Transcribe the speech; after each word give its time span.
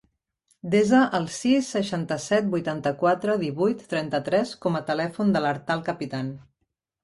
Desa 0.75 1.01
el 1.17 1.27
sis, 1.35 1.67
seixanta-set, 1.75 2.49
vuitanta-quatre, 2.55 3.37
divuit, 3.45 3.87
trenta-tres 3.95 4.57
com 4.67 4.81
a 4.81 4.85
telèfon 4.91 5.33
de 5.37 5.47
l'Artal 5.49 5.89
Capitan. 5.95 6.37